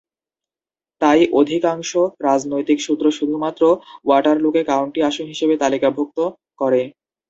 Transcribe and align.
তাই, 1.01 1.19
অধিকাংশ 1.39 1.91
রাজনৈতিক 2.27 2.77
সূত্র 2.81 3.05
শুধুমাত্র 3.17 3.63
ওয়াটারলুকে 4.05 4.61
কাউন্টি 4.71 4.99
আসন 5.09 5.25
হিসেবে 5.33 5.55
তালিকাভুক্ত 5.57 6.17
করে। 6.61 6.81